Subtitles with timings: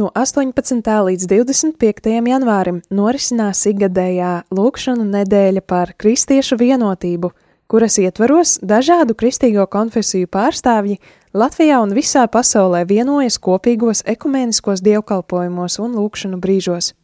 [0.00, 0.80] No 18.
[1.04, 2.06] līdz 25.
[2.24, 7.28] janvārim norisinās ikgadējā lūkšanu nedēļa par kristiešu vienotību,
[7.68, 10.96] kuras ietvaros dažādu kristīgo konfesiju pārstāvji
[11.36, 16.94] Latvijā un visā pasaulē vienojas kopīgos ekumēniskos dievkalpojumos un lūkšanu brīžos.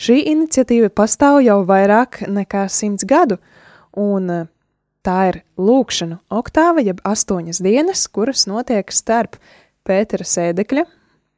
[0.00, 3.42] Šī iniciatīva pastāv jau vairāk nekā simts gadu,
[3.92, 4.52] un eh,
[5.04, 9.36] tā ir lūkšanu oktāva, jeb astoņas dienas, kuras notiek starp
[9.84, 10.88] Pētera sēdekļa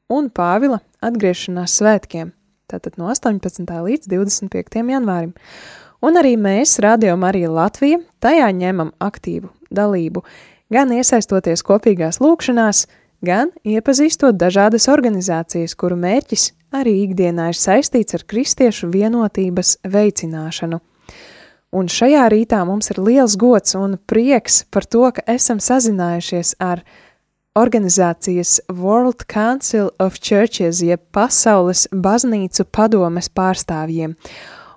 [0.09, 2.33] un Pāvila atgriešanās svētkiem,
[2.71, 3.65] tātad no 18.
[3.65, 4.81] līdz 25.
[4.93, 5.35] janvārim.
[6.05, 10.23] Un arī mēs, Radio Marija Latvija, tajā ņemam aktīvu dalību,
[10.73, 12.87] gan iesaistoties kopīgās lūkšanās,
[13.25, 20.81] gan iepazīstot dažādas organizācijas, kuru mērķis arī ikdienā ir saistīts ar kristiešu vienotības veicināšanu.
[21.77, 26.81] Un šajā rītā mums ir liels gods un prieks par to, ka esam sazinājušies ar
[27.59, 34.15] organizācijas World Council of Churches, jeb Pasaules baznīcu padomes pārstāvjiem.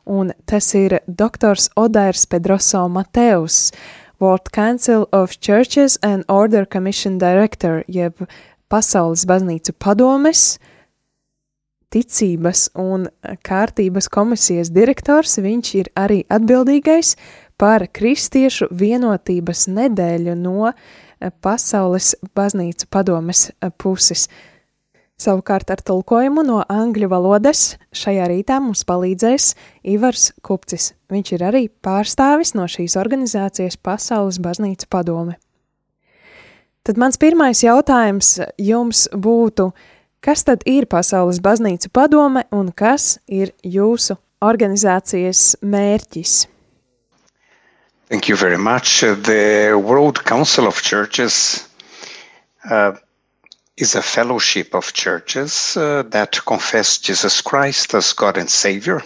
[0.09, 3.69] Un tas ir doktors Odairs Pedroso Mateus,
[4.21, 8.25] World Council of Churches and Order Commission Director, jeb
[8.69, 10.57] Pasaules baznīcu padomes,
[11.91, 13.09] ticības un
[13.45, 15.37] kārtības komisijas direktors.
[15.41, 17.15] Viņš ir arī atbildīgais
[17.61, 20.71] par kristiešu vienotības nedēļu no
[21.41, 24.27] Pasaules baznīcu padomes puses.
[25.21, 29.51] Savukārt ar tulkojumu no angļu valodas šajā rītā mums palīdzēs
[29.93, 30.95] Ivars Kupcis.
[31.13, 35.37] Viņš ir arī pārstāvis no šīs organizācijas Pasaules baznīcu padome.
[36.81, 39.67] Tad mans pirmais jautājums jums būtu,
[40.25, 46.39] kas tad ir Pasaules baznīcu padome un kas ir jūsu organizācijas mērķis?
[48.11, 49.05] Thank you very much.
[49.05, 51.69] Uh, The World Council of Churches
[52.69, 52.91] uh,
[53.77, 59.01] is a fellowship of churches uh, that confess Jesus Christ as God and Savior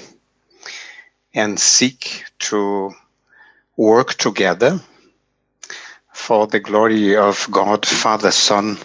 [1.36, 2.96] and seek to
[3.78, 4.82] work together
[6.12, 8.76] for the glory of God, Father, Son,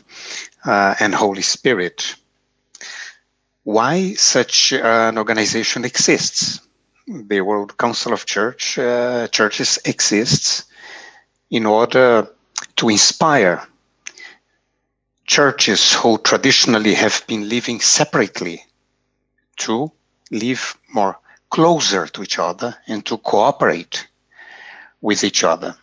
[0.67, 2.15] uh, and Holy Spirit.
[3.65, 6.61] Why such an organization exists?
[7.11, 10.65] The World Council of Church uh, Churches exists
[11.51, 12.29] in order
[12.77, 13.67] to inspire
[15.27, 18.65] churches who traditionally have been living separately
[19.57, 19.91] to
[20.31, 21.19] live more
[21.51, 24.07] closer to each other and to cooperate
[25.01, 25.75] with each other.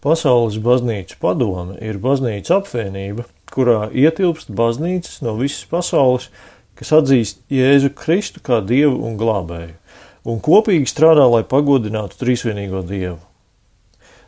[0.00, 6.28] Pasaules baznīcas padome ir baznīcas apvienība, kurā ietilpst baznīcas no visas pasaules,
[6.76, 9.76] kas atzīst Jēzu Kristu kā dievu un glābēju
[10.24, 13.20] un kopīgi strādā, lai pagodinātu trīsvienīgo dievu.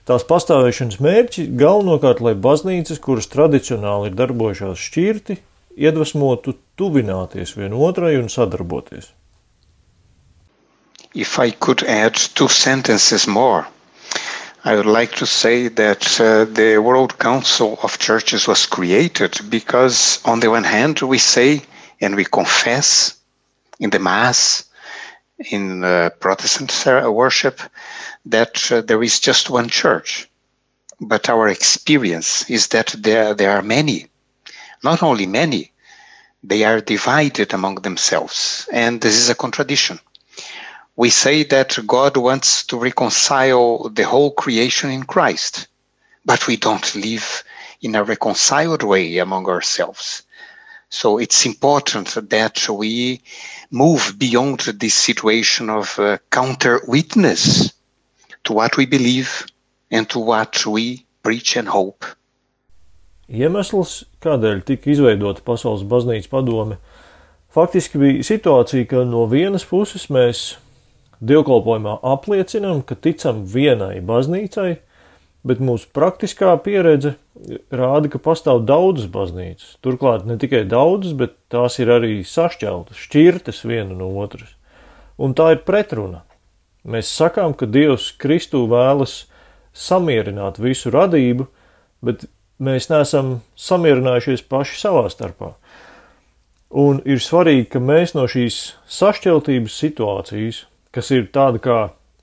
[0.06, 5.40] Tās pastāvēšanas mērķi galvenokārt, lai baznīcas, kuras tradicionāli ir darbojušās šķirti,
[5.76, 9.10] iedvesmotu tuvināties vienotrai un sadarboties.
[11.14, 13.66] If I could add two sentences more,
[14.64, 20.20] I would like to say that uh, the World Council of Churches was created because,
[20.24, 21.62] on the one hand, we say
[22.00, 23.16] and we confess
[23.80, 24.65] in the Mass
[25.38, 26.72] in uh, Protestant
[27.12, 27.60] worship
[28.24, 30.28] that uh, there is just one church.
[31.00, 34.06] But our experience is that there, there are many,
[34.82, 35.72] not only many,
[36.42, 38.68] they are divided among themselves.
[38.72, 40.00] And this is a contradiction.
[40.96, 45.66] We say that God wants to reconcile the whole creation in Christ,
[46.24, 47.44] but we don't live
[47.82, 50.22] in a reconciled way among ourselves.
[50.88, 53.20] So it's important that we
[53.70, 57.72] move beyond this situation of uh, counter witness
[58.44, 59.46] to what we believe
[59.90, 62.06] and to what we preach and hope.
[63.26, 66.76] Iemesls, kādēļ tika izveidota Pasaules baznīcas padome,
[67.50, 70.52] faktiski bija situācija, ka no vienas puses mēs
[71.18, 74.76] dievkalpojumā apliecinām, ka ticam vienai baznīcai,
[75.46, 77.14] bet mūsu praktiskā pieredze
[77.70, 79.76] rāda, ka pastāv daudzas baznīcas.
[79.84, 84.54] Turklāt ne tikai daudzas, bet tās ir arī sašķeltas, šķirtas viena no otras.
[85.18, 86.24] un tā ir pretruna.
[86.84, 89.24] Mēs sakām, ka Dievs Kristū vēlas
[89.74, 91.48] samierināt visu radību,
[92.04, 92.26] bet
[92.62, 95.54] mēs neesam samierinājušies paši savā starpā.
[96.70, 100.64] Un ir svarīgi, ka mēs no šīs sašķeltības situācijas,
[100.94, 101.78] kas ir tāda kā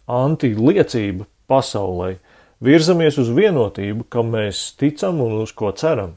[0.08, 2.18] antiliecība pasaulē,
[2.63, 6.15] virzamies uz vienotību, kam mēs ticam un uz ko ceram.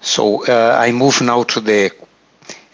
[0.00, 1.92] So uh, I move now to the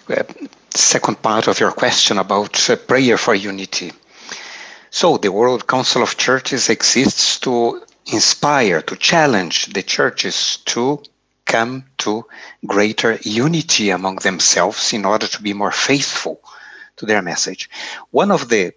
[0.09, 0.23] uh,
[0.71, 3.93] second part of your question about uh, prayer for unity.
[4.91, 11.03] So the World Council of Churches exists to inspire, to challenge the churches to
[11.45, 12.25] come to
[12.67, 16.41] greater unity among themselves in order to be more faithful
[16.97, 17.69] to their message.
[18.11, 18.73] One of the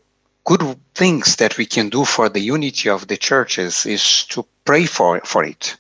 [0.58, 4.86] good things that we can do for the unity of the churches is to pray
[4.86, 5.78] for, for it.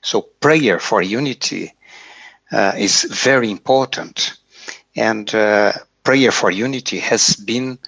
[0.00, 1.72] So, prayer for unity
[2.52, 4.34] uh, is very important.
[4.94, 5.72] And uh,
[6.04, 7.78] prayer for unity has been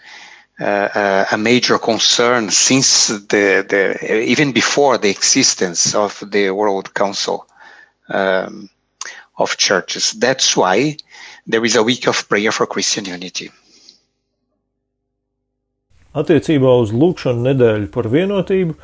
[0.58, 6.94] uh, uh, a major concern since the, the even before the existence of the World
[6.94, 7.46] Council
[8.08, 8.68] um,
[9.38, 10.12] of Churches.
[10.12, 10.96] That's why
[11.46, 13.50] there is a week of prayer for Christian unity.
[16.16, 18.76] Attiecībā uz lūkšanu nedēļu par vienotību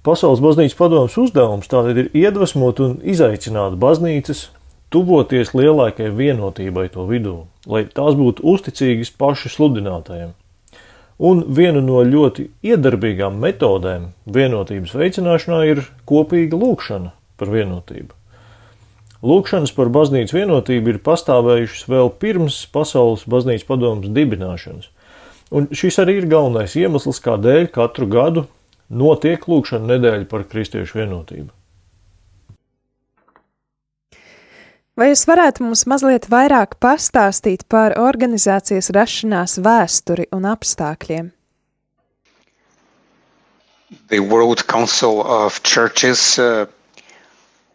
[0.00, 4.46] Pasaules baznīcas padomus uzdevums tātad ir iedvesmot un izaicināt baznīcas,
[4.88, 7.34] tuvoties lielākai vienotībai to vidū,
[7.68, 10.32] lai tās būtu uzticīgas pašu sludinātājiem.
[11.20, 18.16] Un viena no ļoti iedarbīgām metodēm vienotības veicināšanā ir kopīga lūkšana par vienotību.
[19.20, 24.88] Lūkšanas par baznīcas vienotību ir pastāvējušas vēl pirms Pasaules baznīcas padomus dibināšanas,
[25.50, 28.46] un šis arī ir galvenais iemesls, kādēļ katru gadu
[28.90, 31.50] notiek lūkšana nedēļa par kristiešu vienotību.
[34.98, 41.30] Vai jūs varētu mums mazliet vairāk pastāstīt par organizācijas rašanās vēsturi un apstākļiem?
[44.10, 46.66] The World Council of Churches uh,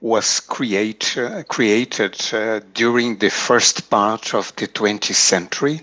[0.02, 5.82] was create, uh, created uh, during the first part of the 20th century.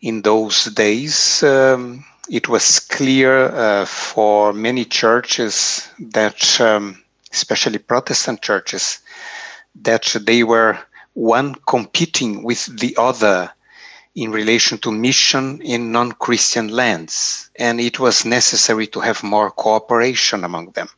[0.00, 7.02] In those days, um, it was clear uh, for many churches that, um,
[7.32, 9.00] especially Protestant churches,
[9.82, 10.78] that they were
[11.14, 13.50] one competing with the other
[14.14, 19.50] in relation to mission in non Christian lands, and it was necessary to have more
[19.50, 20.88] cooperation among them.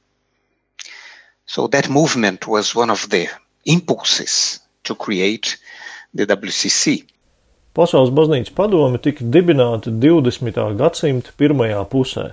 [1.47, 3.29] So that movement was one of the
[3.65, 5.57] impulses to create
[6.15, 7.07] the WCC.
[7.77, 10.61] Pasaules baznīcas padome tika dibināta 20.
[10.79, 12.33] gadsimta pirmajā pusē,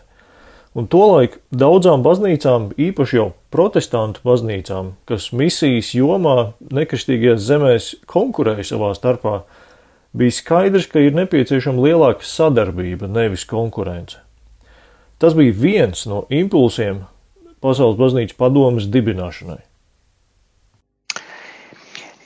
[0.75, 8.89] Un tolaik daudzām baznīcām, īpaši jau protestantu baznīcām, kas misijas jomā nekristīgajās zemēs konkurēja savā
[8.97, 9.37] starpā,
[10.11, 14.19] bija skaidrs, ka ir nepieciešama lielāka sadarbība, nevis konkurence.
[15.15, 17.05] Tas bija viens no impulsiem
[17.63, 19.61] Pasaules baznīcas padomas dibināšanai.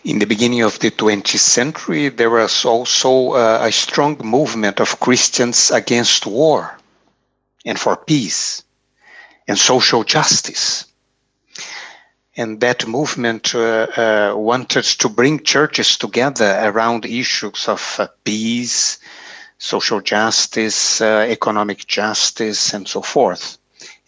[0.09, 4.99] In the beginning of the 20th century, there was also uh, a strong movement of
[4.99, 6.79] Christians against war.
[7.63, 8.63] and for peace
[9.47, 10.85] and social justice.
[12.35, 18.97] And that movement uh, uh, wanted to bring churches together around issues of uh, peace,
[19.59, 23.59] social justice, uh, economic justice, and so forth.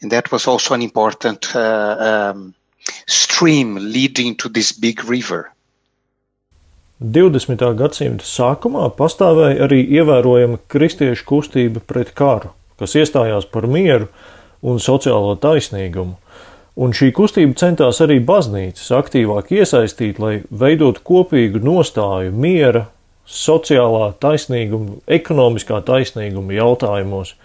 [0.02, 2.56] And that was also an important uh, um,
[3.06, 5.54] stream leading to this big river.
[7.02, 7.68] 20.
[7.76, 14.10] gadsimta sākumā pastāvēja arī ievērojama kristiešu kustība pret karu kas iestājās par mieru
[14.66, 16.18] un sociālo taisnīgumu.
[16.82, 22.88] Un šī kustība centās arī baznīcas aktīvāk iesaistīt, lai veidot kopīgu nostāju miera,
[23.28, 27.36] sociālā taisnīguma, ekonomiskā taisnīguma jautājumos.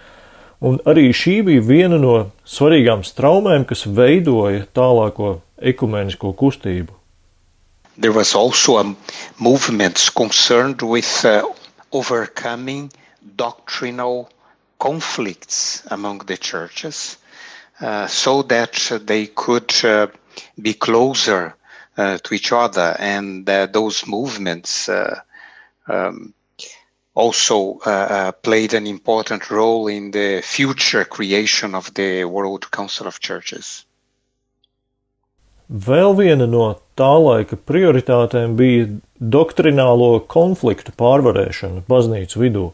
[0.65, 2.15] Un arī šī bija viena no
[2.49, 6.96] svarīgām straumēm, kas veidoja tālāko ekumenisko kustību.
[7.99, 8.97] There was also a
[9.39, 11.49] movement concerned with uh,
[11.93, 12.93] overcoming
[13.37, 14.31] doctrinal
[14.79, 17.17] conflicts among the churches
[17.81, 20.09] uh, so that they could uh,
[20.61, 21.55] be closer
[21.97, 22.97] uh, to each other.
[22.99, 25.21] And uh, those movements uh,
[25.87, 26.35] um,
[27.15, 27.79] also
[28.43, 33.87] played an important role in the future creation of the World Council of Churches.
[35.67, 38.87] Vēl viena no tā laika prioritātēm bija
[39.19, 42.67] doktrinālo konfliktu pārvarēšana baznīcu vidū,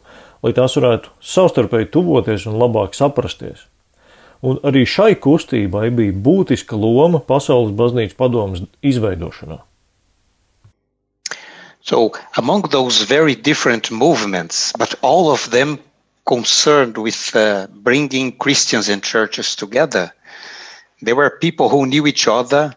[0.45, 3.65] lai tās varētu savstarpēji tuvoties un labāk saprasties.
[4.45, 9.57] Un arī šai kustībai bija būtiska loma Pasaules baznīcas padomas izveidošanā.
[11.81, 15.79] So, among those very different movements, but all of them
[16.25, 20.13] concerned with uh, bringing Christians and churches together,
[21.01, 22.75] there were people who knew each other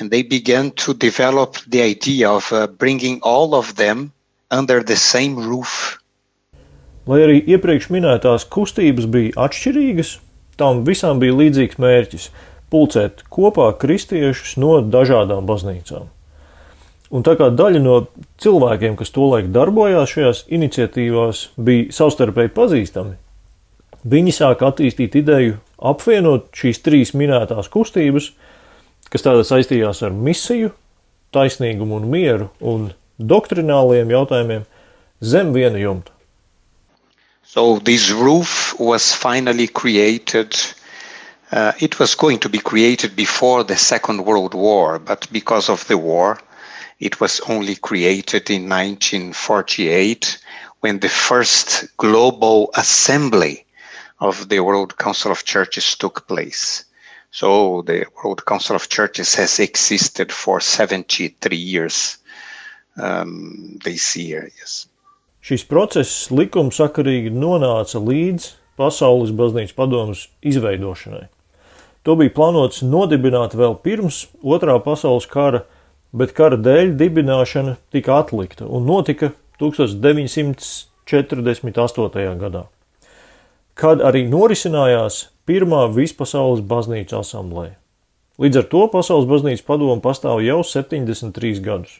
[0.00, 4.12] and they began to develop the idea of uh, bringing all of them
[4.50, 5.98] under the same roof.
[7.08, 10.18] Lai arī iepriekš minētās kustības bija atšķirīgas,
[10.60, 12.30] tām visām bija līdzīgs mērķis-
[12.72, 16.08] pulcēt kopā kristiešus no dažādām baznīcām.
[17.10, 18.06] Un tā kā daļa no
[18.38, 23.16] cilvēkiem, kas tolaik darbojās šajās iniciatīvās, bija savstarpēji pazīstami,
[24.06, 28.30] viņi sāka attīstīt ideju apvienot šīs trīs minētās kustības,
[29.10, 30.72] kas saistījās ar misiju,
[31.34, 34.66] taisnīgumu un mieru un doktrināliem jautājumiem
[35.20, 36.12] zem viena jumta.
[37.44, 40.54] So this roof was finally created.
[41.50, 45.84] Uh, it was going to be created before the Second World War, but because of
[45.88, 46.38] the war,
[47.00, 50.38] It was only created in 1948
[50.80, 53.64] when the first global assembly
[54.20, 56.84] of the World Council of Churches took place.
[57.30, 62.18] So the World Council of Churches has existed for 73 years
[62.96, 64.50] um, this year.
[64.58, 64.86] Yes.
[65.40, 71.26] Šis process likumsakarīgi nonāca līdz Pasaules baznīcas padomus izveidošanai.
[72.04, 75.64] To bija plānots nodibināt vēl pirms Otrā pasaules kara
[76.12, 82.38] bet kara dēļ dibināšana tika atlikta un notika 1948.
[82.40, 82.64] gadā,
[83.74, 87.74] kad arī norisinājās Pirmā vispasaules baznīcas asamblēja.
[88.40, 91.98] Līdz ar to Pasaules baznīcas padoma pastāv jau 73 gadus.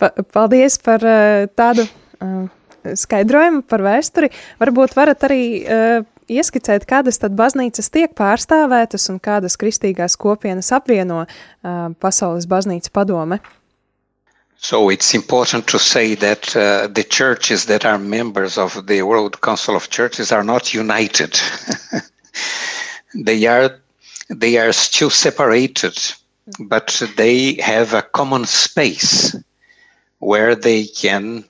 [0.00, 2.48] Pa, paldies par uh, tādu uh,
[2.96, 4.32] skaidrojumu par vēsturi.
[4.62, 11.26] Varbūt varat arī uh, ieskicēt, kādas tad baznīcas tiek pārstāvētas un kādas kristīgās kopienas apvieno
[11.26, 13.38] uh, Pasaules baznīca padome?
[14.64, 19.42] So it's important to say that uh, the churches that are members of the World
[19.42, 21.38] Council of Churches are not united.
[23.14, 23.78] they are
[24.30, 25.98] they are still separated,
[26.58, 29.36] but they have a common space
[30.20, 31.44] where they can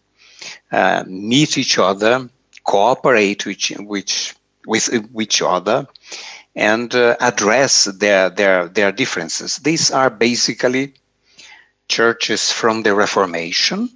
[0.72, 2.28] uh, meet each other,
[2.64, 4.34] cooperate with, which
[4.66, 4.90] with
[5.20, 5.86] each other
[6.56, 9.58] and uh, address their, their, their differences.
[9.58, 10.94] These are basically
[11.88, 13.88] churches from the Reformation.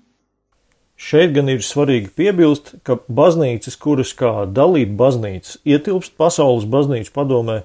[0.98, 7.60] Šeit gan ir svarīgi piebilst, ka baznīcas, kuras kā dalība baznīcas ietilpst pasaules baznīcu padomē,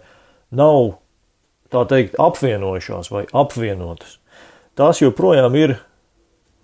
[0.54, 1.00] nav
[1.74, 4.20] tā teikt apvienojušās vai apvienotas.
[4.78, 5.76] Tās joprojām ir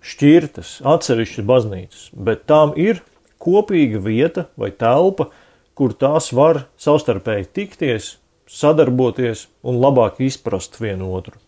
[0.06, 3.02] šķirtas, atsevišķas baznīcas, bet tām ir
[3.42, 5.28] kopīga vieta vai telpa,
[5.74, 8.14] kur tās var savstarpēji tikties,
[8.50, 11.38] sadarboties un labāk izprast vienu otru.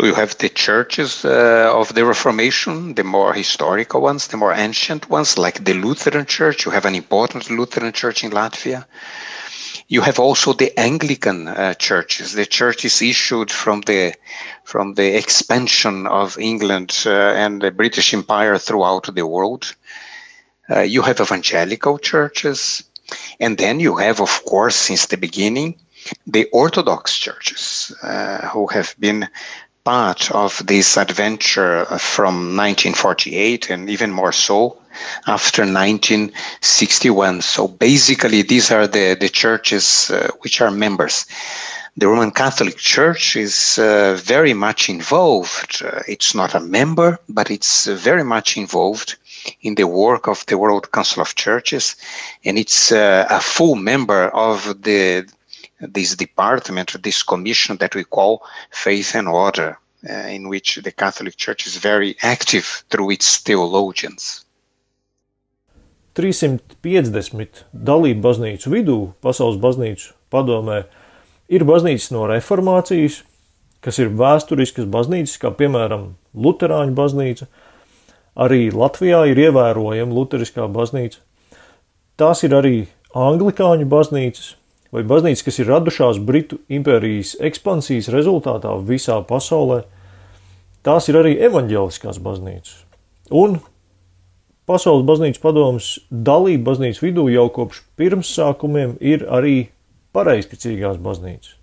[0.00, 5.10] You have the churches uh, of the Reformation, the more historical ones, the more ancient
[5.10, 6.64] ones, like the Lutheran Church.
[6.64, 8.84] You have an important Lutheran church in Latvia.
[9.88, 14.14] You have also the Anglican uh, churches, the churches issued from the
[14.62, 19.74] from the expansion of England uh, and the British Empire throughout the world.
[20.70, 22.84] Uh, you have evangelical churches,
[23.40, 25.74] and then you have, of course, since the beginning,
[26.26, 29.28] the Orthodox churches uh, who have been
[29.88, 34.76] part of this adventure from 1948 and even more so
[35.26, 37.40] after 1961.
[37.40, 41.24] So basically, these are the, the churches uh, which are members.
[41.96, 45.82] The Roman Catholic Church is uh, very much involved.
[45.82, 49.16] Uh, it's not a member, but it's very much involved
[49.62, 51.96] in the work of the World Council of Churches,
[52.44, 55.26] and it's uh, a full member of the
[55.80, 61.36] this department, this commission that we call Faith and Order, uh, in which the Catholic
[61.36, 64.44] Church is very active through its theologians.
[66.14, 70.82] 350 dalību baznīcu vidū, pasaules baznīcu padomē,
[71.48, 73.22] ir baznīcas no reformācijas,
[73.80, 77.46] kas ir vēsturiskas baznīcas, kā piemēram Lutāņu baznīca,
[78.38, 81.18] Arī Latvijā ir ievērojama Lutheriskā baznīca.
[82.18, 82.76] Tās ir arī
[83.18, 84.52] anglikāņu baznīcas
[84.94, 89.82] vai baznīcas, kas ir radušās Britu impērijas ekspansijas rezultātā visā pasaulē.
[90.86, 92.84] Tās ir arī evaņģēliskās baznīcas.
[93.34, 93.58] Un
[94.68, 99.70] Pasaules baznīcas padomus dalība baznīcas vidū jau kopš pirmsākumiem ir arī
[100.12, 101.54] pareizticīgās baznīcas.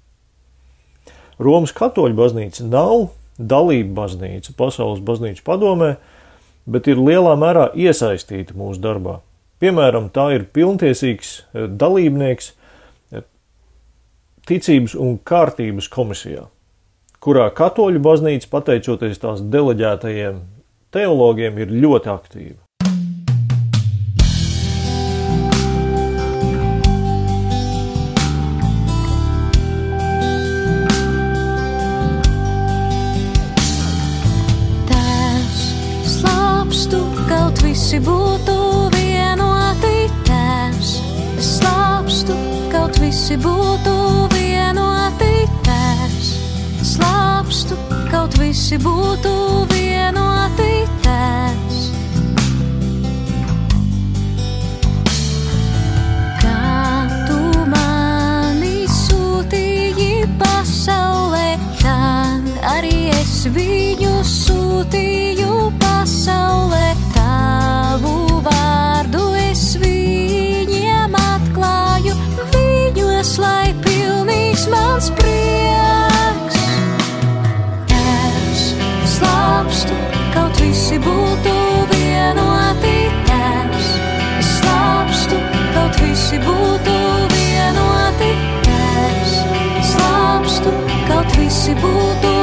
[1.37, 5.95] Romas katoļu baznīca nav dalība baznīca Pasaules baznīcas padomē,
[6.65, 9.19] bet ir lielā mērā iesaistīta mūsu darbā.
[9.61, 12.55] Piemēram, tā ir pilntiesīgs eh, dalībnieks
[14.49, 16.45] ticības un kārtības komisijā,
[17.23, 20.43] kurā katoļu baznīca, pateicoties tās deleģētajiem
[20.95, 22.65] teologiem, ir ļoti aktīva.
[37.75, 38.54] visi būtu
[48.25, 49.31] kaut visi būtu
[49.69, 50.69] vienoti
[51.05, 51.81] tēvs.
[56.41, 57.37] Kā tu
[57.69, 61.53] mani sūtīji pasaulē,
[61.83, 62.01] tā
[62.73, 66.64] arī es viņu sūtīju pasaulē.
[80.85, 81.53] Visi būtu
[81.89, 82.97] vienoti.
[83.25, 83.87] Tēvs,
[84.49, 85.39] slāpstu,
[85.73, 86.99] kaut visi būtu
[87.33, 88.29] vienoti.
[88.69, 89.33] Tēvs,
[89.95, 90.77] slāpstu,
[91.09, 92.34] kaut visi būtu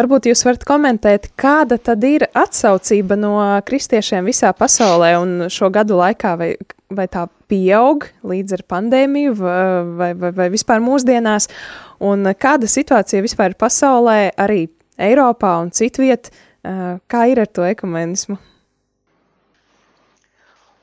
[0.00, 3.34] Varbūt jūs varat komentēt, kāda tad ir atsaucība no
[3.68, 6.54] kristiešiem visā pasaulē un šo gadu laikā, vai,
[6.88, 11.50] vai tā pieaug līdz ar pandēmiju, vai, vai, vai vispār mūsdienās,
[12.00, 16.30] un kāda situācija vispār ir pasaulē, arī Eiropā un citviet,
[16.64, 18.38] kā ir ar to ekumenismu?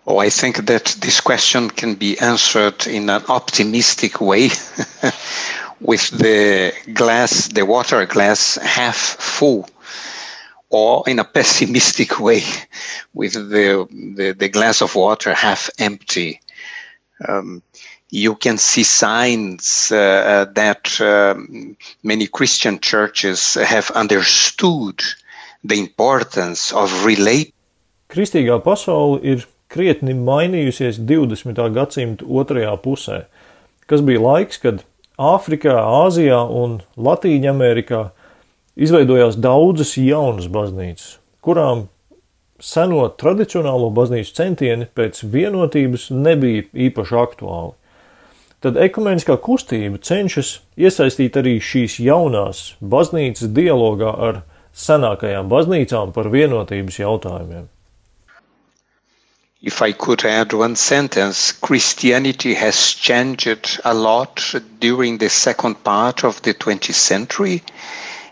[0.06, 4.50] Oh, I think that this question can be answered in an optimistic way.
[5.82, 9.70] with the glass, the water glass half full,
[10.70, 12.44] or in a pessimistic way
[13.14, 16.42] with the, the, the glass of water half empty.
[17.28, 17.64] Um,
[18.10, 25.02] you can see signs uh, uh that um, many Christian churches have understood
[25.64, 27.54] the importance of relate.
[28.10, 31.58] Kristīgā pasaule ir krietni mainījusies 20.
[31.76, 33.26] gadsimta otrajā pusē,
[33.88, 34.86] kas bija laiks, kad
[35.18, 35.74] Āfrikā,
[36.06, 38.04] Āzijā un Latīņamerikā
[38.78, 41.88] izveidojās daudzas jaunas baznīcas, kurām
[42.62, 47.74] seno tradicionālo baznīcu centieni pēc vienotības nebija īpaši aktuāli.
[48.62, 54.44] Tad ekumeniskā kustība cenšas iesaistīt arī šīs jaunās baznīcas dialogā ar
[54.78, 57.66] senākajām baznīcām par vienotības jautājumiem.
[59.62, 66.24] If I could add one sentence, Christianity has changed a lot during the second part
[66.24, 67.64] of the 20th century.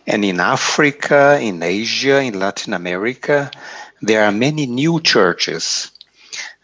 [0.06, 3.50] And in Africa, in Asia, in Latin America,
[4.02, 5.92] there are many new churches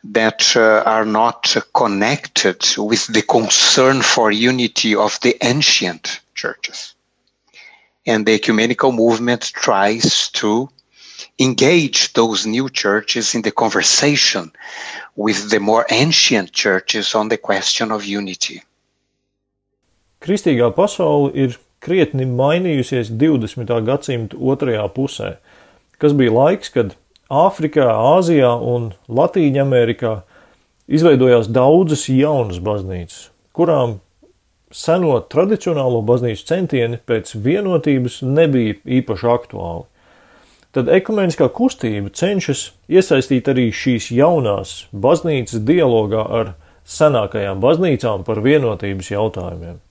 [0.03, 6.93] that uh, are not connected with the concern for unity of the ancient churches.
[8.05, 10.69] And the ecumenical movement tries to
[11.39, 14.51] engage those new churches in the conversation
[15.15, 18.61] with the more ancient churches on the question of unity.
[20.21, 23.71] Kristīgā pasaule ir krietni mainījusies 20.
[23.87, 25.35] gadsimta otrajā pusē,
[25.97, 26.95] kas bija laiks, kad
[27.31, 30.17] Āfrikā, Āzijā un Latīņa Amerikā
[30.91, 34.01] izveidojās daudzas jaunas baznīcas, kurām
[34.71, 39.87] seno tradicionālo baznīcu centieni pēc vienotības nebija īpaši aktuāli.
[40.71, 40.87] Tad
[41.51, 46.53] kustība cenšas iesaistīt arī šīs jaunās baznīcas dialogā ar
[46.87, 49.81] senākajām baznīcām par vienotības jautājumiem.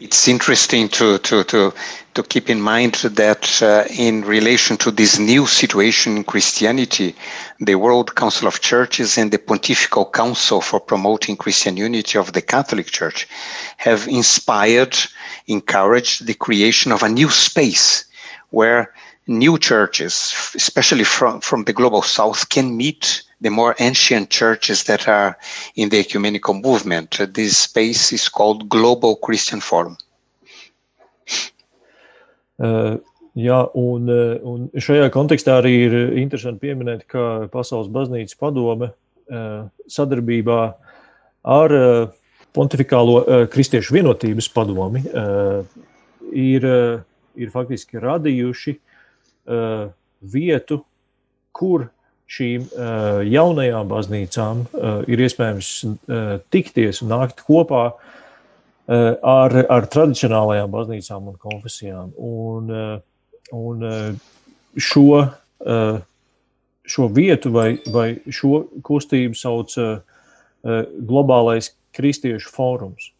[0.00, 1.72] It's interesting to, to, to,
[2.14, 7.14] to keep in mind that uh, in relation to this new situation in Christianity,
[7.60, 12.42] the World Council of Churches and the Pontifical Council for Promoting Christian Unity of the
[12.42, 13.28] Catholic Church
[13.76, 14.98] have inspired,
[15.46, 18.05] encouraged the creation of a new space
[18.50, 18.92] where
[19.26, 25.08] new churches, especially from, from the global south, can meet the more ancient churches that
[25.08, 25.36] are
[25.74, 27.18] in the ecumenical movement.
[27.34, 29.96] This space is called Global Christian Forum.
[32.58, 32.96] Uh,
[33.36, 39.66] jā, un, uh, un šajā kontekstā arī ir interesanti pieminēt, ka Pasaules baznīcas padome uh,
[39.92, 40.60] sadarbībā
[41.44, 42.06] ar uh,
[42.56, 45.60] Pontificālo uh, Kristiešu vienotības padomi uh,
[46.32, 47.04] ir, uh,
[47.36, 49.88] ir faktiski radījuši uh,
[50.20, 50.80] vietu,
[51.56, 51.88] kur
[52.26, 59.88] šīm uh, jaunajām baznīcām uh, ir iespējams uh, tikties un nākt kopā uh, ar, ar
[59.92, 62.12] tradicionālajām baznīcām un konfesijām.
[62.18, 62.98] Un, uh,
[63.54, 64.28] un uh,
[64.76, 66.00] šo, uh,
[66.86, 69.98] šo vietu vai, vai šo kustību sauc uh,
[70.66, 73.12] Globālais Kristiešu fórums.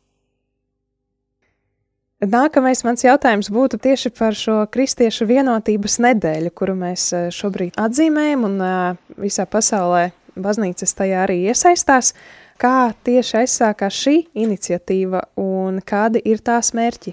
[2.25, 8.47] Nākamais mans jautājums būtu tieši par šo kristiešu vienotības nedēļu, kuru mēs eh, šobrīd atzīmējam,
[8.49, 12.15] un eh, visā pasaulē baznīcas tajā arī iesaistās.
[12.57, 17.13] Kā tieši aizsākās šī iniciatīva un kādi ir tās mērķi?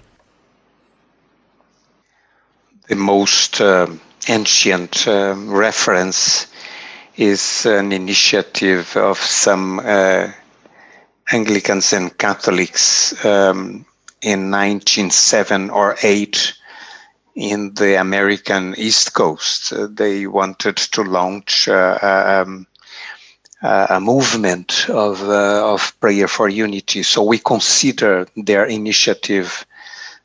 [2.87, 3.91] The most uh,
[4.29, 6.47] ancient uh, reference
[7.17, 10.31] is an initiative of some uh,
[11.33, 13.83] Anglicans and Catholics um,
[14.23, 16.53] in 1907 or 8
[17.35, 19.73] in the American East Coast.
[19.73, 22.65] Uh, they wanted to launch uh, um,
[23.61, 27.03] uh, a movement of, uh, of prayer for unity.
[27.03, 29.65] So we consider their initiative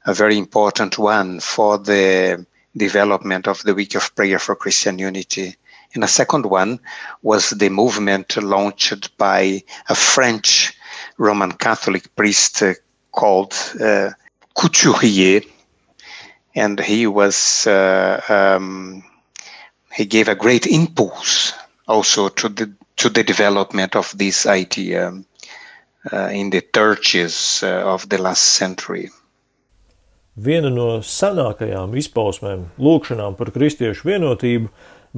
[0.06, 5.54] a very important one for the development of the Week of Prayer for Christian Unity.
[5.94, 6.80] And a second one
[7.22, 10.72] was the movement launched by a French
[11.18, 12.74] Roman Catholic priest uh,
[13.18, 14.10] called uh,
[14.54, 15.42] Couturier,
[16.54, 19.02] and he was uh, um,
[19.92, 21.52] he gave a great impulse
[21.88, 25.12] also to the to the development of this idea
[26.12, 29.10] uh, in the churches uh, of the last century.
[30.38, 34.68] Viena no senākajām izpausmēm lūkšanām par kristiešu vienotību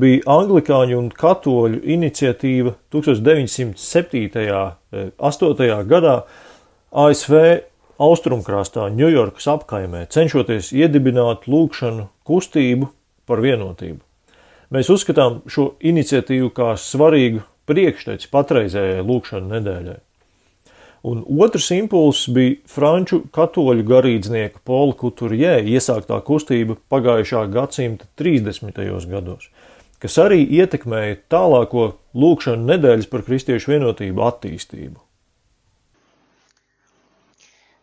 [0.00, 4.30] bija anglikāņu un katoļu iniciatīva 1907.
[4.48, 5.82] un 8.
[5.90, 6.14] gadā
[7.04, 7.36] ASV
[8.00, 12.88] austrumkrastā, Ņujorkas apkaimē, cenšoties iedibināt lūkšanu kustību
[13.28, 14.00] par vienotību.
[14.70, 19.98] Mēs uzskatām šo iniciatīvu kā svarīgu priekšteci patreizējai lūkšanu nedēļai.
[21.10, 28.82] Un otrs impulss bija franču katoļu garīdznieka Pola Kuturjē iesāktā kustība pagājušā gadsimta 30.
[29.08, 29.48] gados,
[29.98, 35.00] kas arī ietekmēja tālāko lūkšanu nedēļas par kristiešu vienotību attīstību.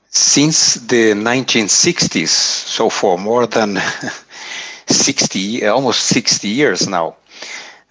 [0.10, 3.78] Since the 1960s, so for more than
[4.88, 7.18] 60, almost 60 years now,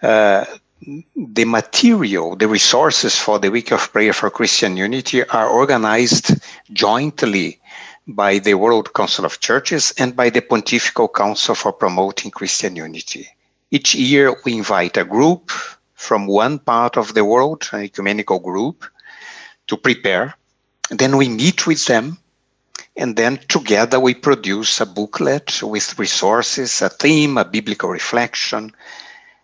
[0.03, 0.45] uh,
[1.17, 6.35] the material, the resources for the Week of Prayer for Christian Unity are organized
[6.73, 7.61] jointly
[8.07, 13.27] by the World Council of Churches and by the Pontifical Council for Promoting Christian Unity.
[13.71, 15.51] Each year, we invite a group
[15.95, 18.85] from one part of the world, an ecumenical group,
[19.67, 20.35] to prepare
[20.91, 22.19] then we meet with them
[22.97, 28.73] and then together we produce a booklet with resources, a theme, a biblical reflection,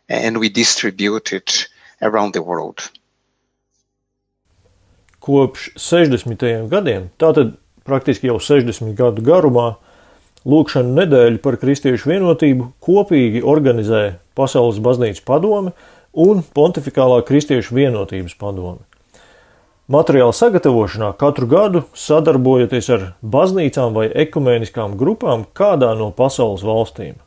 [0.09, 1.69] and we distribute it
[2.01, 2.91] around the world.
[5.21, 6.67] Kopš 60.
[6.69, 7.55] gadiem, tātad
[7.87, 9.77] praktiski jau 60 gadu garumā,
[10.43, 15.71] Lūkšana nedēļa par kristiešu vienotību kopīgi organizē Pasaules baznīcas padome
[16.19, 18.83] un Pontificālā kristiešu vienotības padome.
[19.93, 23.03] Materiāla sagatavošanā katru gadu sadarbojoties ar
[23.35, 27.19] baznīcām vai ekumēniskām grupām kādā no pasaules valstīm.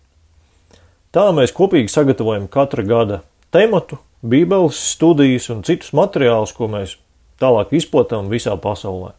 [1.13, 3.21] Tā mēs kopīgi sagatavojam katra gada
[3.53, 6.97] tematu, bībeles studijas un citus materiālus, ko mēs
[7.37, 9.13] tālāk izplatām visā pasaulē.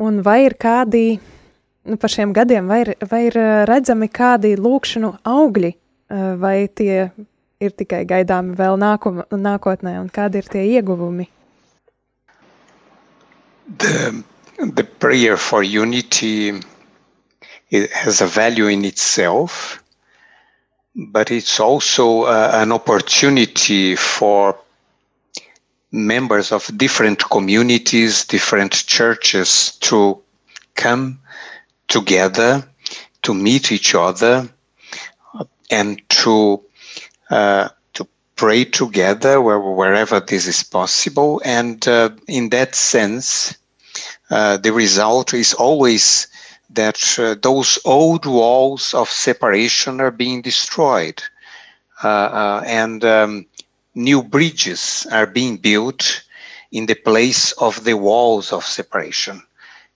[0.00, 1.18] Un vai ir kādi,
[1.84, 6.58] nu, par šiem gadiem, vai ir, vai ir eh, redzami kādi lūkšanu augļi, eh, vai
[6.72, 7.10] tie
[7.60, 11.34] ir tikai gaidāmi vēl nākum, nākotnē, un kādi ir tie ieguvumi?
[13.76, 14.24] The,
[14.58, 16.60] the prayer for unity
[17.70, 19.82] it has a value in itself,
[20.94, 24.58] but it's also uh, an opportunity for
[25.92, 30.20] members of different communities, different churches to
[30.74, 31.20] come
[31.88, 32.66] together,
[33.22, 34.48] to meet each other,
[35.70, 36.62] and to
[37.30, 37.74] uh, to
[38.38, 41.42] pray together where, wherever this is possible.
[41.44, 43.58] And uh, in that sense,
[44.30, 46.28] uh, the result is always
[46.70, 51.22] that uh, those old walls of separation are being destroyed,
[52.04, 53.46] uh, uh, and um,
[53.94, 56.22] new bridges are being built
[56.70, 59.42] in the place of the walls of separation.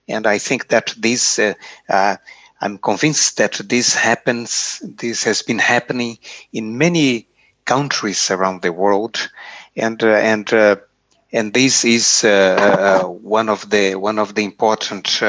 [0.08, 2.16] And I think that this, uh,
[2.60, 6.18] I'm convinced that this happens, this has been happening
[6.52, 7.28] in many
[7.64, 9.30] countries around the world.
[9.76, 10.76] And, uh, and, uh,
[11.32, 15.22] and this is uh, one of the, one of the important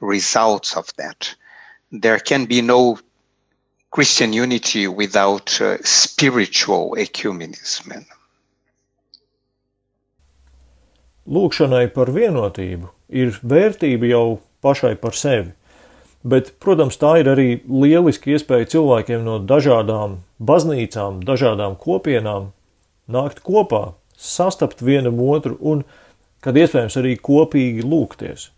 [0.00, 1.34] results of that.
[1.92, 2.98] There can be no
[3.90, 8.06] Christian unity without uh, spiritual ecumenism.
[11.26, 15.50] Lūkšanai par vienotību ir vērtība jau pašai par sevi,
[16.22, 22.50] bet, protams, tā ir arī lieliski iespēja cilvēkiem no dažādām baznīcām, dažādām kopienām
[23.10, 25.84] nākt kopā, sastapt vienam otru un,
[26.44, 28.50] kad iespējams, arī kopīgi lūgties.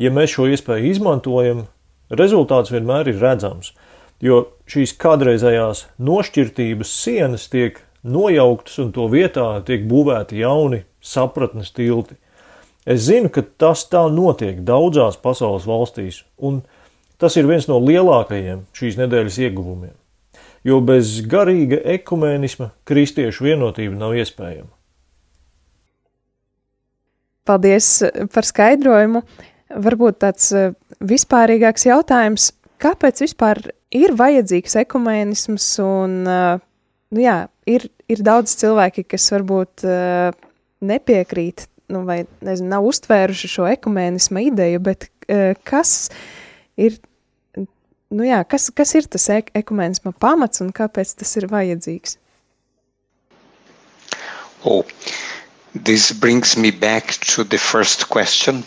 [0.00, 1.66] Ja mēs šo iespēju izmantojam,
[2.10, 3.72] rezultāts vienmēr ir redzams,
[4.22, 12.16] jo šīs kādreizējās nošķirtības sienas tiek nojauktas un to vietā tiek būvēti jauni sapratnes tilti.
[12.82, 16.62] Es zinu, ka tas tā notiek daudzās pasaules valstīs, un
[17.22, 19.94] tas ir viens no lielākajiem šīs nedēļas ieguvumiem.
[20.66, 24.70] Jo bez garīga ekumēnisma kristiešu vienotība nav iespējama.
[27.46, 27.88] Paldies
[28.34, 29.24] par skaidrojumu.
[29.82, 32.50] Varbūt tāds eh, vispārīgāks jautājums,
[32.82, 33.62] kāpēc vispār
[33.94, 36.60] ir vajadzīgs ekumēnisms un, uh,
[37.14, 37.38] nu jā,
[37.70, 39.84] ir, ir daudz cilvēki, kas varbūt
[40.82, 46.10] nepiekrīt, nu, vai nezinu, nav uztvēruši šo ekumēnisma ideju, bet uh, kas
[46.80, 46.98] ir,
[48.12, 52.18] nu jā, kas, kas ir tas ek ekumēnisma pamats un kāpēc tas ir vajadzīgs?
[54.64, 54.84] Oh,
[55.74, 58.62] this brings me back to the first question.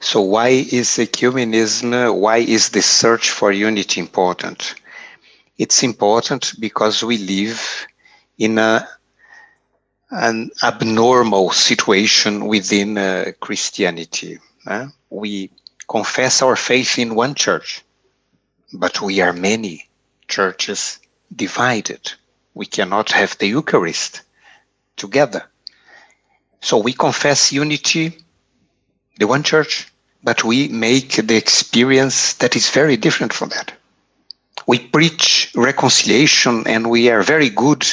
[0.00, 4.74] So, why is ecumenism, why is the search for unity important?
[5.58, 7.86] It's important because we live
[8.38, 8.88] in a,
[10.10, 14.38] an abnormal situation within uh, Christianity.
[15.10, 15.50] We
[15.88, 17.82] confess our faith in one church,
[18.72, 19.88] but we are many
[20.28, 20.98] churches
[21.34, 22.12] divided.
[22.54, 24.22] We cannot have the Eucharist
[24.96, 25.44] together.
[26.60, 28.18] So we confess unity
[29.18, 29.88] the one church,
[30.22, 33.72] but we make the experience that is very different from that.
[34.66, 37.86] We preach reconciliation and we are very good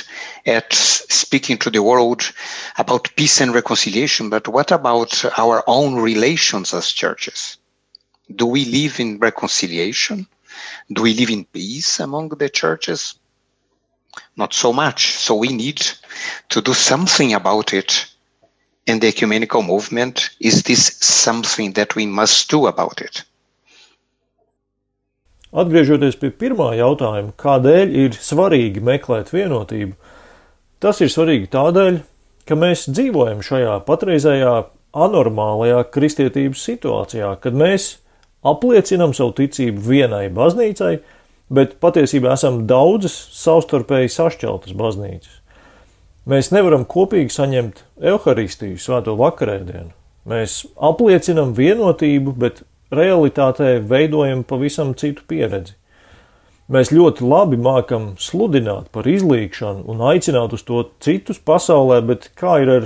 [0.46, 2.32] at speaking to the world
[2.78, 7.58] about peace and reconciliation, but what about our own relations as churches?
[8.34, 10.28] Do we live in reconciliation?
[10.92, 13.16] Do we live in peace among the churches?
[14.36, 15.18] Not so much.
[15.18, 15.82] So we need
[16.50, 18.06] to do something about it
[18.88, 20.32] And the ecumenical movement?
[20.40, 23.24] Is this something that we must do about it?
[25.52, 29.98] Atgriežoties pie pirmā jautājuma, kādēļ ir svarīgi meklēt vienotību,
[30.80, 31.98] tas ir svarīgi tādēļ,
[32.48, 34.54] ka mēs dzīvojam šajā patreizējā
[34.92, 37.98] anormālajā kristietības situācijā, kad mēs
[38.48, 40.96] apliecinam savu ticību vienai baznīcai,
[41.52, 45.38] bet patiesībā esam daudzas savstarpēji sašķeltas baznīcas.
[46.32, 49.90] Mēs nevaram kopīgi saņemt evaharistiju, svēto vakarēdienu.
[50.32, 52.62] Mēs apliecinam vienotību, bet
[52.92, 55.78] realitātē veidojam pavisam citu pieredzi.
[56.72, 62.62] Mēs ļoti labi mākam sludināt par izlīgšanu un aicināt uz to citus pasaulē, bet kā
[62.64, 62.86] ir ar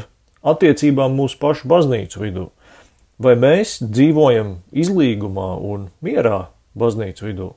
[0.53, 2.47] attiecībām mūsu pašu baznīcu vidū?
[3.21, 7.51] Vai mēs dzīvojam izlīgumā un mierā baznīcu vidū?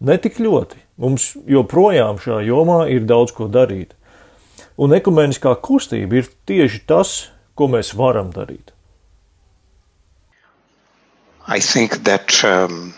[0.00, 0.78] Netik ļoti.
[1.00, 3.96] Mums joprojām šajā jomā ir daudz ko darīt.
[4.80, 8.72] Un ekumeniskā kustība ir tieši tas, ko mēs varam darīt.
[11.52, 12.94] I think that um,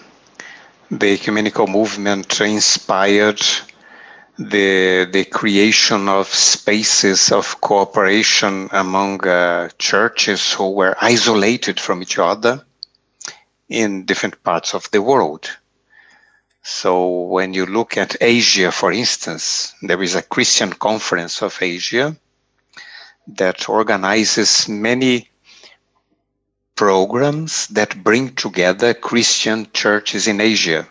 [0.91, 3.41] the ecumenical movement inspired
[4.37, 12.19] the the creation of spaces of cooperation among uh, churches who were isolated from each
[12.19, 12.63] other
[13.71, 15.49] in different parts of the world.
[16.63, 22.15] So when you look at Asia, for instance, there is a Christian Conference of Asia
[23.29, 25.32] that organizes many
[26.83, 30.85] programs that bring together Christian churches in Asia.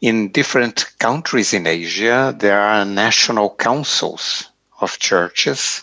[0.00, 4.48] In different countries in Asia, there are national councils
[4.80, 5.82] of churches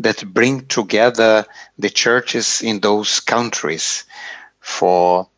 [0.00, 1.46] that bring together
[1.78, 4.02] the churches in those countries
[4.58, 5.28] for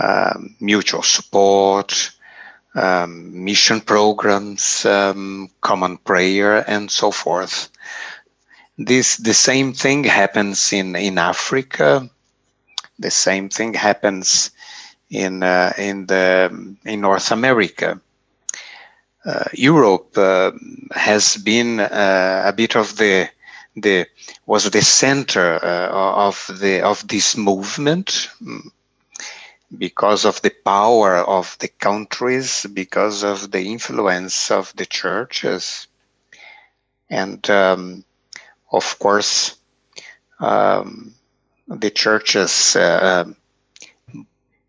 [0.00, 2.12] um, mutual support,
[2.76, 7.71] um, mission programs, um, common prayer, and so forth.
[8.84, 12.08] This the same thing happens in in Africa.
[12.98, 14.50] The same thing happens
[15.10, 18.00] in uh, in the in North America.
[19.24, 20.50] Uh, Europe uh,
[20.92, 23.28] has been uh, a bit of the
[23.76, 24.06] the
[24.46, 25.88] was the center uh,
[26.28, 28.70] of the of this movement mm,
[29.78, 35.86] because of the power of the countries, because of the influence of the churches,
[37.08, 38.04] and um,
[38.72, 39.56] of course,
[40.40, 41.14] um,
[41.68, 43.24] the churches uh,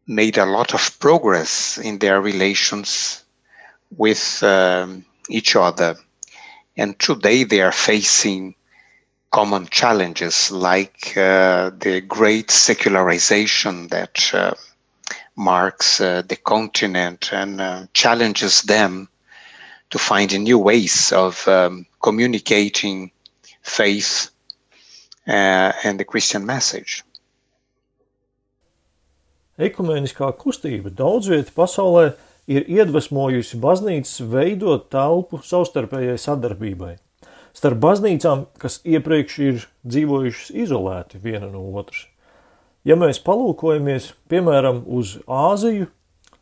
[0.08, 3.24] made a lot of progress in their relations
[3.98, 5.96] with um, each other.
[6.76, 8.56] And today they are facing
[9.32, 14.54] common challenges like uh, the great secularization that uh,
[15.36, 19.08] marks uh, the continent and uh, challenges them
[19.89, 23.12] to find new ways of um, communicating
[23.63, 24.30] faith
[25.28, 27.04] uh, and the Christian message.
[29.58, 32.13] Ekumeniskā kustība daudz vietā pasaulē
[32.49, 36.95] ir iedvesmojusi baznīcas veidot telpu savstarpējai sadarbībai.
[37.54, 42.08] Starp baznīcām, kas iepriekš ir dzīvojušas izolēti viena no otras.
[42.84, 45.86] Ja mēs palūkojamies, piemēram, uz Āziju,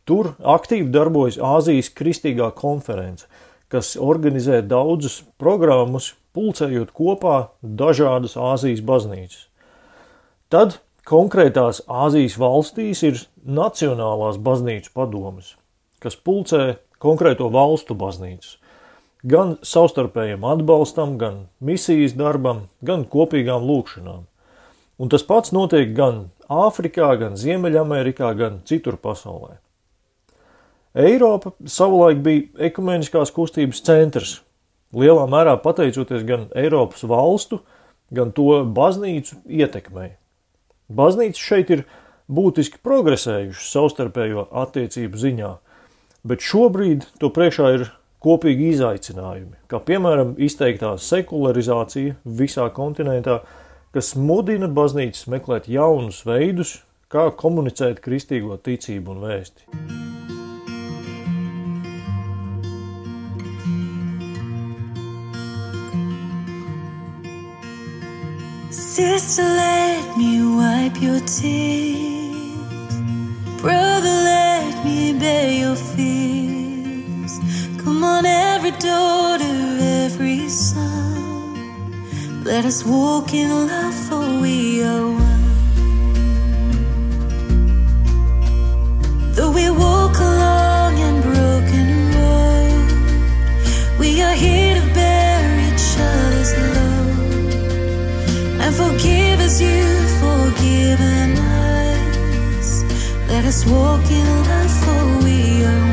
[0.08, 3.28] tur aktīvi darbojas Āzijas Kristīgā konference,
[3.70, 9.48] kas organizē daudzas programmas, pulcējot kopā dažādas Āzijas baznīcas.
[10.52, 15.56] Tad konkrētās Āzijas valstīs ir Nacionālās baznīcas padomes,
[16.04, 18.58] kas pulcē konkrēto valstu baznīcas.
[19.22, 24.24] Gan savstarpējam atbalstam, gan misijas darbam, gan kopīgām lūkšanām.
[25.02, 29.60] Un tas pats notiek gan Āfrikā, gan Ziemeļamerikā, gan citur pasaulē.
[30.98, 34.42] Eiropa savulaik bija ekumeniskās kustības centrs,
[34.96, 37.62] lielā mērā pateicoties gan Eiropas valstu,
[38.12, 40.16] gan to baznīcu ietekmei.
[40.92, 41.86] Baznīca šeit ir
[42.32, 45.52] būtiski progresējušas savstarpējo attiecību ziņā,
[46.28, 47.88] bet šobrīd to priekšā ir
[48.22, 53.42] kopīgi izaicinājumi, kā piemēram izteiktā sekularizācija visā kontinentā,
[53.96, 56.78] kas mudina baznīcas meklēt jaunus veidus,
[57.12, 59.68] kā komunicēt kristīgo ticību un vēsti.
[68.92, 72.94] Sister, let me wipe your tears.
[73.62, 77.40] Brother, let me bear your fears.
[77.82, 82.44] Come on, every daughter, every son.
[82.44, 85.46] Let us walk in love, for we are one.
[89.36, 92.92] Though we walk along a broken road,
[93.98, 94.91] we are here to
[98.82, 102.84] forgive as you've forgiven us.
[103.28, 105.91] Let us walk in love, for we are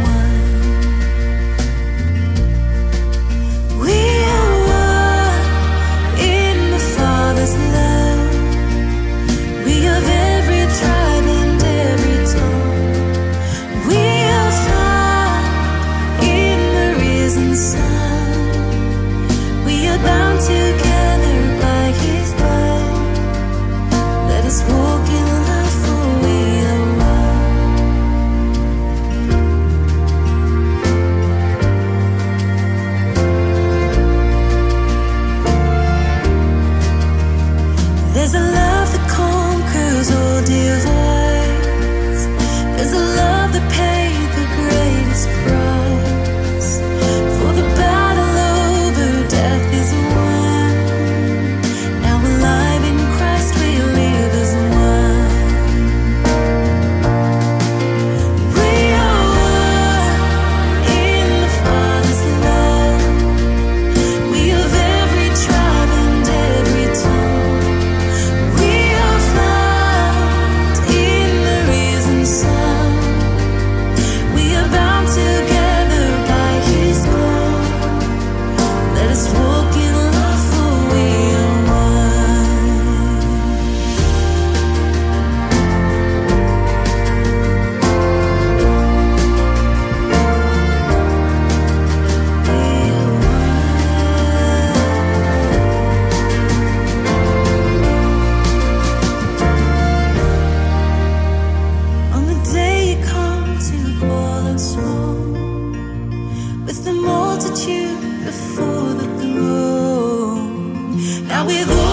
[107.39, 110.97] multitude before the throne.
[111.29, 111.88] Now with all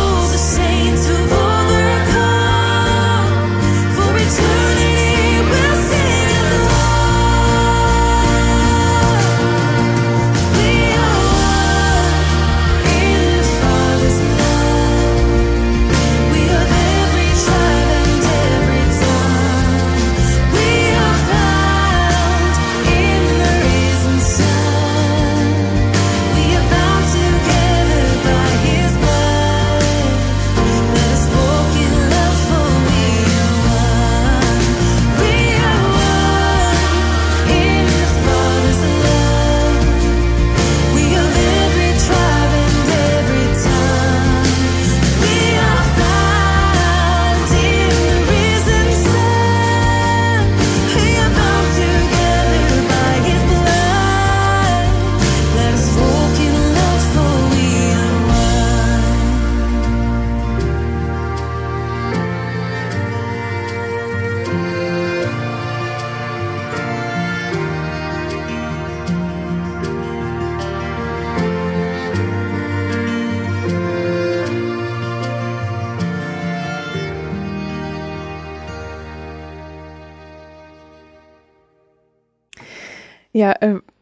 [83.35, 83.51] Jā,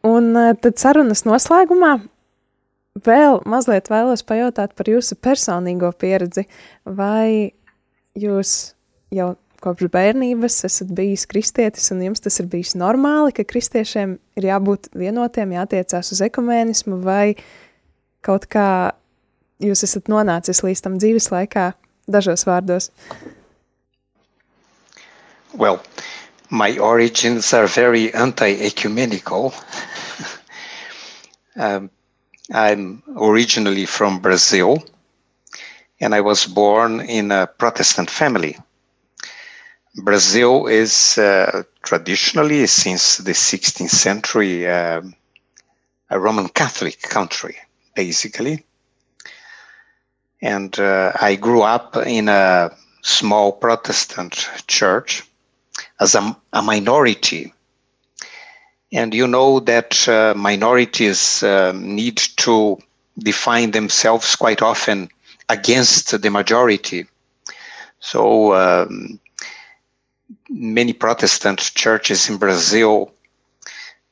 [0.06, 1.96] un tad sarunas noslēgumā
[3.02, 6.46] vēl mazliet vēlos pajautāt par jūsu personīgo pieredzi.
[6.86, 7.54] Vai
[8.14, 8.74] jūs
[9.14, 14.50] jau kopš bērnības esat bijis kristietis, un jums tas ir bijis normāli, ka kristiešiem ir
[14.50, 17.36] jābūt vienotiem, jātiecās uz ekumēnismu, vai
[18.24, 18.68] kaut kā
[19.64, 21.72] jūs esat nonācis līdz tam dzīves laikā,
[22.12, 22.92] dažos vārdos?
[25.56, 25.80] Well,
[26.54, 29.52] my origins are very anti-ecumenical.
[31.56, 31.90] um,
[32.54, 34.84] I'm originally from Brazil,
[36.00, 38.56] and I was born in a Protestant family.
[39.96, 45.02] Brazil is uh, traditionally, since the 16th century, uh,
[46.12, 47.58] a Roman Catholic country,
[47.96, 48.64] basically.
[50.40, 55.24] And uh, I grew up in a small Protestant church
[56.00, 57.54] as a, a minority.
[58.92, 62.78] And you know that uh, minorities uh, need to
[63.18, 65.10] define themselves quite often
[65.50, 67.08] against the majority.
[68.00, 69.20] So, um,
[70.50, 73.12] many Protestant churches in Brazil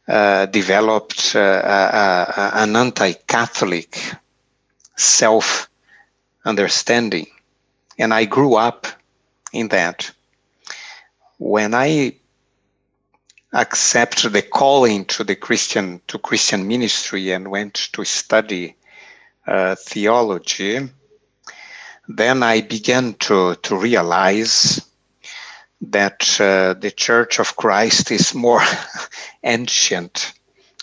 [0.08, 3.98] uh, developed uh, an anti Catholic
[4.98, 5.70] self
[6.46, 7.28] understanding.
[7.98, 8.88] And I grew up
[9.54, 10.12] in that.
[11.42, 12.18] When I
[13.52, 18.76] accepted the calling to the Christian to Christian ministry and went to study
[19.48, 20.88] uh, theology,
[22.08, 24.86] then I began to to realize
[25.82, 28.62] that uh, the Church of Christ is more
[29.44, 30.34] ancient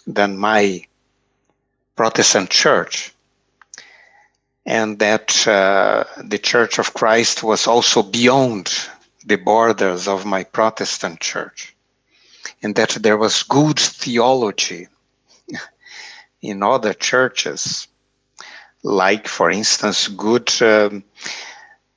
[0.09, 0.85] than my
[1.95, 3.15] Protestant church,
[4.67, 8.73] and that uh, the Church of Christ was also beyond
[9.25, 11.75] the borders of my Protestant church,
[12.63, 14.89] and that there was good theology
[16.43, 17.89] in other churches,
[18.83, 20.51] like, for instance, good.
[20.63, 21.05] Um,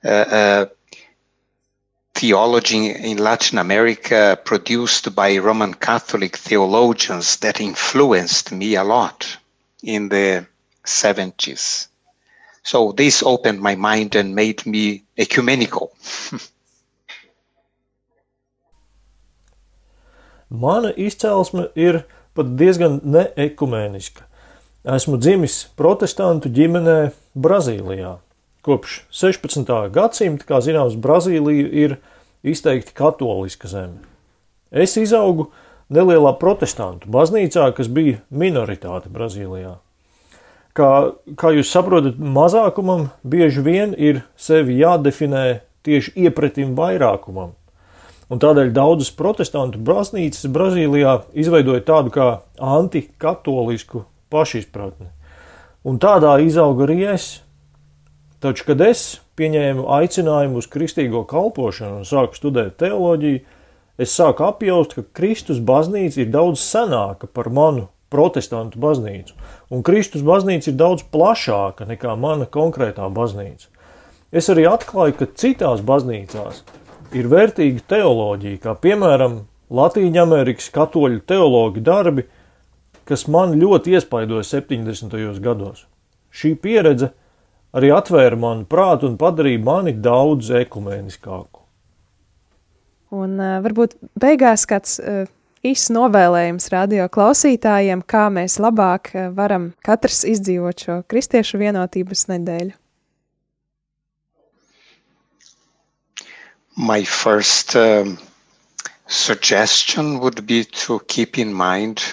[0.03, 0.65] uh, uh
[2.13, 9.37] theology in Latin America produced by Roman Catholic theologians that influenced me a lot
[9.81, 10.45] in the
[10.85, 11.87] 70s.
[12.63, 15.93] So this opened my mind and made me ecumenical.
[20.51, 22.01] Mana izcelsme ir
[22.35, 24.25] pat diezgan neekumēniska.
[24.83, 28.17] Esmu dzimis protestantu ģimenē Brazīlijā.
[28.65, 29.71] Kopš 16.
[29.95, 31.95] gadsimta, kā zināms, Brazīlija ir
[32.43, 34.03] izteikti katoliska zeme.
[34.71, 35.47] Es izaugu
[35.87, 39.77] nelielā protestantu baznīcā, kas bija minoritāte Brazīlijā.
[40.75, 40.91] Kā,
[41.39, 47.55] kā jūs saprotat, mazākumam bieži vien ir sevi jādefinē tieši iepretim vairākumam.
[48.31, 55.09] Un tādēļ daudzas protestantu baznīcas Brazīlijā izveidoja tādu kā antikatolisku pašizpratni.
[55.83, 57.41] Un tādā izauga arī es,
[58.41, 63.41] Taču, kad es pieņēmu aicinājumu uz kristīgo kalpošanu un sāku studēt teoloģiju,
[64.01, 69.37] es sāku apjaust, ka Kristus baznīca ir daudz senāka par manu protestantu baznīcu,
[69.69, 73.69] un Kristus baznīca ir daudz plašāka nekā mana konkrētā baznīca.
[74.33, 76.63] Es arī atklāju, ka citās baznīcās
[77.17, 79.41] ir vērtīga teoloģija, kā piemēram
[79.71, 82.25] Latvijas Amerikas katoļu teoloģu darbi,
[83.07, 85.15] kas man ļoti iespaidoja 70.
[85.43, 85.85] gados.
[86.31, 87.11] Šī pieredze
[87.75, 91.61] arī atvēra manu prātu un padarīja mani daudz ekumēniskāku.
[93.11, 95.25] Un uh, varbūt beigās kāds uh,
[95.67, 102.80] īsts novēlējums radio klausītājiem, kā mēs labāk uh, varam katrs izdzīvot šo kristiešu vienotības nedēļu.
[106.77, 108.17] My first um,
[109.07, 112.03] suggestion would be to keep in mind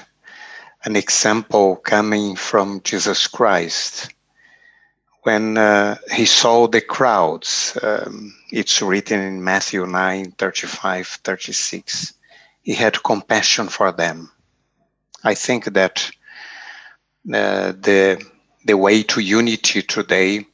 [0.84, 4.12] an example coming from Jesus Christ.
[5.22, 12.14] when uh, he saw the crowds, um, it's written in Matthew 9 35, 36.
[12.62, 14.30] He had compassion for them.
[15.24, 16.10] I think that
[17.28, 18.24] uh, the,
[18.64, 20.46] the way to unity today,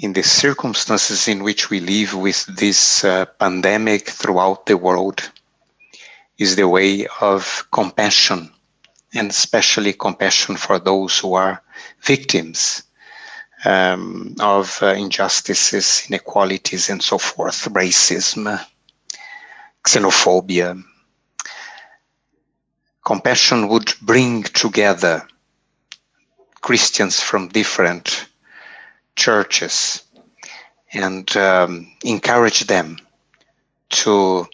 [0.00, 5.30] in the circumstances in which we live with this uh, pandemic throughout the world,
[6.38, 8.50] is the way of compassion,
[9.12, 11.62] and especially compassion for those who are
[12.00, 12.82] victims
[13.66, 18.58] um, of uh, injustices, inequalities, and so forth, racism,
[19.86, 20.82] xenophobia.
[23.04, 25.28] Compassion would bring together
[26.62, 28.29] Christians from different
[29.16, 30.02] churches
[30.92, 32.98] and um, encourage them
[33.90, 34.46] to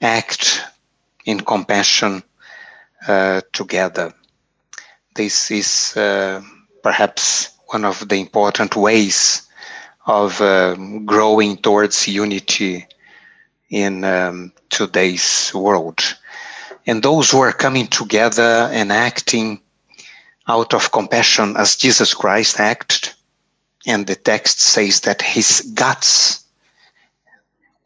[0.00, 0.62] act
[1.24, 2.22] in compassion
[3.06, 4.12] uh, together.
[5.14, 6.42] This is uh,
[6.82, 9.48] perhaps one of the important ways
[10.06, 12.86] of um, growing towards unity
[13.70, 16.00] in um, today's world.
[16.86, 19.60] And those who are coming together and acting
[20.48, 23.10] out of compassion as Jesus Christ acted,
[23.86, 26.44] and the text says that his guts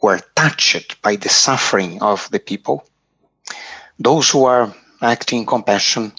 [0.01, 2.87] were touched by the suffering of the people.
[3.99, 6.13] Those who are acting compassion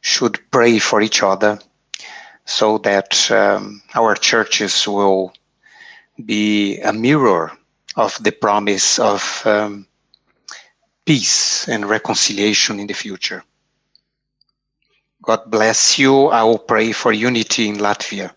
[0.00, 1.58] should pray for each other
[2.44, 5.32] so that um, our churches will
[6.24, 7.52] be a mirror
[7.94, 9.86] of the promise of um,
[11.04, 13.44] peace and reconciliation in the future.
[15.22, 16.28] God bless you.
[16.28, 18.32] I will pray for unity in Latvia.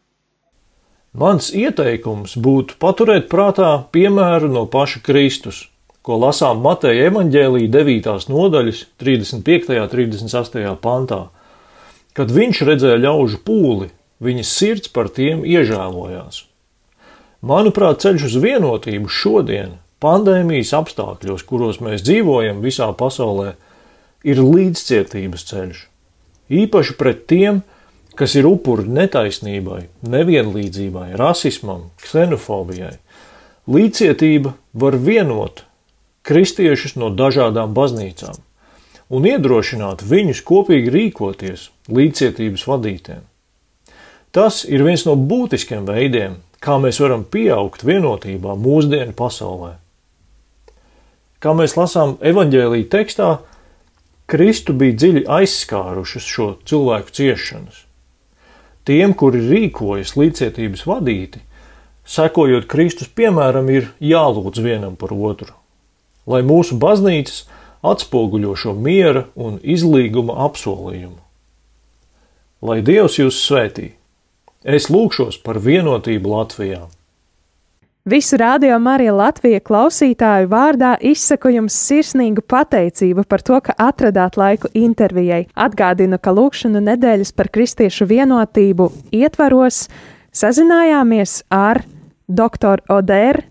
[1.12, 5.66] Mans ieteikums būtu paturēt prātā piemēru no paša Kristus,
[6.08, 8.30] ko lasām Mateja evaņģēlī 9.
[8.32, 9.76] nodaļas 35.
[9.76, 10.72] un 38.
[10.80, 11.26] pantā.
[12.16, 13.90] Kad viņš redzēja ļaužu pūli,
[14.24, 16.46] viņas sirds par tiem iežēlojās.
[17.44, 23.58] Manuprāt, ceļš uz vienotību šodien, pandēmijas apstākļos, kuros mēs dzīvojam visā pasaulē,
[24.24, 25.86] ir līdzcietības ceļš.
[26.56, 27.64] Īpaši pret tiem,
[28.18, 32.96] kas ir upuri netaisnībai, nevienlīdzībai, rasismam, ksenofobijai.
[33.72, 35.64] Līdzcietība var vienot
[36.28, 38.40] kristiešus no dažādām baznīcām
[39.12, 43.22] un iedrošināt viņus kopīgi rīkoties līdzcietības vadītēm.
[44.32, 49.74] Tas ir viens no būtiskiem veidiem, kā mēs varam pieaugt vienotībā mūsdienu pasaulē.
[51.42, 53.32] Kā mēs lasām evaņģēlīja tekstā,
[54.32, 57.82] Kristu bija dziļi aizskārušas šo cilvēku ciešanas.
[58.88, 61.42] Tiem, kuri rīkojas līdzcietības vadīti,
[62.08, 65.54] sekojot Kristus piemēram, ir jālūdz vienam par otru,
[66.26, 67.44] lai mūsu baznīcas
[67.86, 71.20] atspoguļo šo miera un izlīguma apsolījumu.
[72.62, 73.92] Lai Dievs jūs svētī!
[74.62, 76.84] Es lūgšos par vienotību Latvijā!
[78.06, 84.72] Visu rādio Marija Latvija klausītāju vārdā izsaku jums sirsnīgu pateicību par to, ka atradāt laiku
[84.74, 85.44] intervijai.
[85.54, 89.84] Atgādinu, ka lūkšanu nedēļas par kristiešu vienotību ietvaros
[90.34, 91.84] sazinājāmies ar
[92.26, 92.82] dr.
[92.90, 93.44] Oder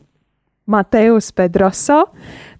[0.66, 2.08] Mateus Pedroso,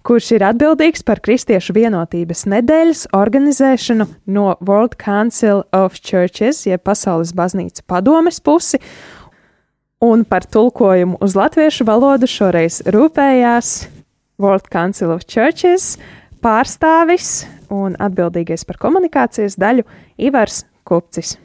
[0.07, 7.35] kurš ir atbildīgs par kristiešu vienotības nedēļas organizēšanu no World Council of Churches, jeb Pasaules
[7.35, 8.79] baznīcu padomes pusi,
[10.01, 13.73] Un par tulkojumu uz latviešu valodu šoreiz rūpējās
[14.41, 15.99] World Council of Churches
[16.41, 19.85] pārstāvis un atbildīgais par komunikācijas daļu
[20.17, 21.37] Ivars Kupcis.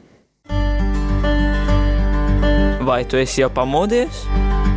[2.86, 4.24] Vai tu esi jau pamodies?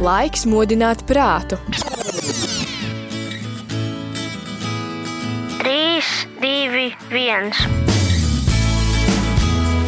[0.03, 1.55] Laiks modināt prātu.
[5.63, 8.08] 3, 2, 1.